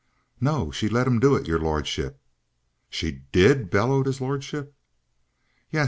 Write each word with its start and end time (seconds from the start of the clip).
"No. 0.39 0.71
She 0.71 0.89
let 0.89 1.05
'im 1.05 1.19
do 1.19 1.35
it, 1.35 1.47
your 1.47 1.59
lordship." 1.59 2.19
"She 2.89 3.21
did?" 3.31 3.69
bellowed 3.69 4.07
his 4.07 4.19
lordship. 4.19 4.73
"Yes. 5.69 5.79